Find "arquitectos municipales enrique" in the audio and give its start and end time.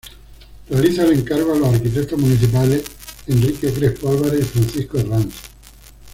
1.75-3.71